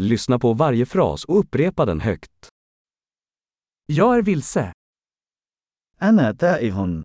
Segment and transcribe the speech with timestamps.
[0.00, 2.48] Lyssna på varje fras och upprepa den högt.
[3.86, 4.72] Jag är vilse.
[6.02, 7.02] أنا تائه.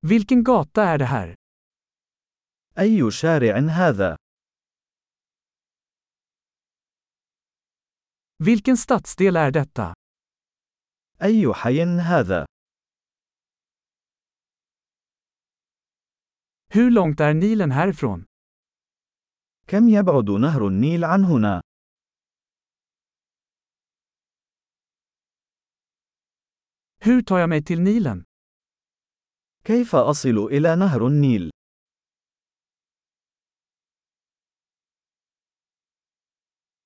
[0.00, 1.34] Vilken gata är det här?
[2.78, 4.16] أي شارع هذا؟
[8.38, 9.94] Vilken stadsdel är detta?
[11.22, 12.46] أي حي هذا؟
[16.68, 18.24] Hur långt är Nilen härifrån?
[19.72, 21.60] كم يبعد نهر النيل عن هنا؟
[27.04, 28.24] Hur tar jag mig till Nilen?
[29.64, 31.50] كيف أصل إلى نهر النيل؟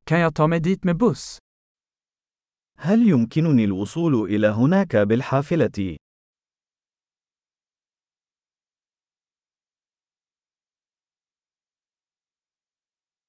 [0.05, 1.39] Kan jag ta mig dit med buss?
[2.79, 5.97] هل يمكنني الوصول إلى هناك بالحافلة؟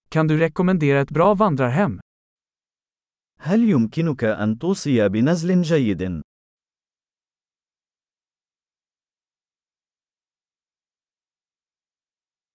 [0.09, 1.99] Kan du rekommendera ett bra vandrarhem?
[3.39, 6.21] هل يمكنك أن توصي بنزل جيد؟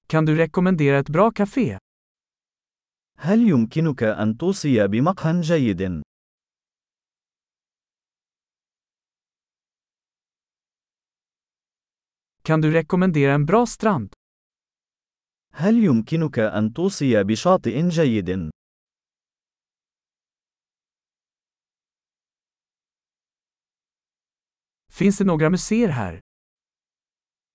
[0.06, 1.78] Kan du rekommendera ett bra café?
[3.18, 6.02] هل يمكنك أن توصي بمقهى جيد؟
[12.42, 14.12] Kan du rekommendera en bra strand?
[15.62, 18.50] هل يمكنك أن توصي بشاطئ جيد؟
[24.92, 26.20] Finns det några museer här?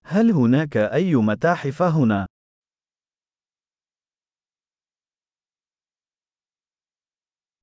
[0.03, 2.25] هل هناك أي متاحف هنا؟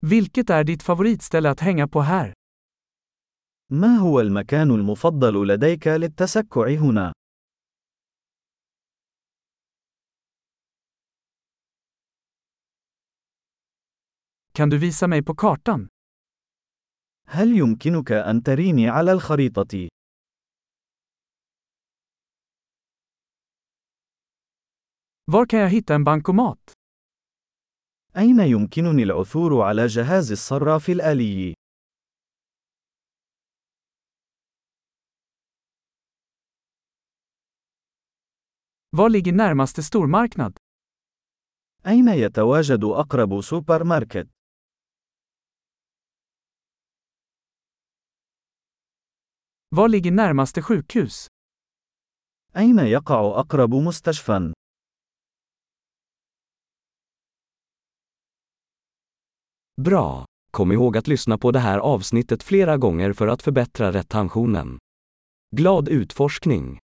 [0.01, 2.33] Vilket är ditt favoritställe att hänga på här?
[3.71, 7.13] ما هو المكان المفضل لديك للتسكع هنا؟
[14.57, 15.89] Kan du visa mig på kartan?
[17.27, 19.89] هل يمكنك أن تريني على الخريطة؟
[25.25, 26.73] Var kan jag hitta en bankomat?
[28.17, 31.55] أين يمكنني العثور على جهاز الصراف الآلي؟
[38.97, 40.57] Var ligger närmaste stormarknad?
[41.87, 44.34] أين يتواجد أقرب سوبر ماركت؟
[49.76, 51.28] Var ligger närmaste sjukhus?
[52.58, 54.54] أين يقع أقرب مستشفى؟
[59.82, 60.26] Bra!
[60.52, 64.78] Kom ihåg att lyssna på det här avsnittet flera gånger för att förbättra retentionen.
[65.56, 66.80] Glad utforskning!